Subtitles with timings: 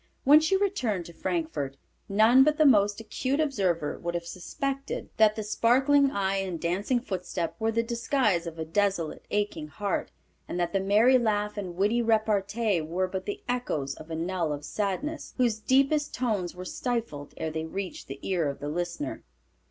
[0.23, 1.77] When she returned to Frankfort
[2.09, 6.99] none but the most acute observer would have suspected that the sparkling eye and dancing
[6.99, 10.09] footstep were the disguise of a desolate, aching heart
[10.47, 14.51] and that the merry laugh and witty repartee were but the echoes of a knell
[14.51, 19.23] of sadness, whose deepest tones were stifled ere they reached the ear of the listener.